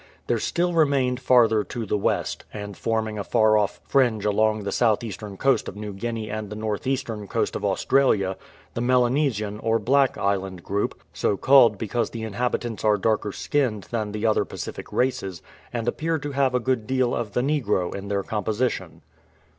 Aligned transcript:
There 0.25 0.39
still 0.39 0.73
remained 0.73 1.19
farther 1.19 1.63
to 1.65 1.85
the 1.85 1.95
west, 1.95 2.43
and 2.51 2.75
forming 2.75 3.19
a 3.19 3.23
far 3.23 3.55
off 3.55 3.79
fringe 3.87 4.25
aloncr 4.25 4.63
the 4.63 4.71
south 4.71 5.03
eastern 5.03 5.37
coast 5.37 5.67
of 5.67 5.75
New 5.75 5.93
Guinea 5.93 6.27
and 6.27 6.49
the 6.49 6.55
north 6.55 6.87
eastern 6.87 7.27
coast 7.27 7.55
of 7.55 7.63
Australia, 7.63 8.35
the 8.73 8.81
Melanesian 8.81 9.59
or 9.59 9.77
Black 9.77 10.17
Island 10.17 10.63
group, 10.63 10.99
so 11.13 11.37
called 11.37 11.77
because 11.77 12.09
the 12.09 12.23
inhabitants 12.23 12.83
are 12.83 12.97
darker 12.97 13.31
skinned 13.31 13.83
than 13.91 14.11
the 14.11 14.25
other 14.25 14.43
Pacific 14.43 14.91
races 14.91 15.43
and 15.71 15.87
appear 15.87 16.17
to 16.17 16.31
have 16.31 16.55
a 16.55 16.59
good 16.59 16.87
deal 16.87 17.13
of 17.13 17.33
the 17.33 17.41
negro 17.41 17.93
in 17.93 18.07
their 18.07 18.23
com' 18.23 18.43
position. 18.43 19.03